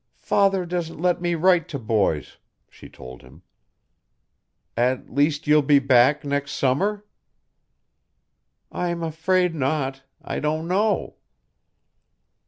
[0.23, 2.39] "Father doesn't let me write to boys,"
[2.71, 3.43] she told him.
[4.75, 7.05] "At least you'll be back next summer?"
[8.71, 10.01] "I'm afraid not.
[10.19, 11.17] I don't know."